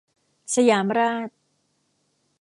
[0.53, 1.29] สยามราช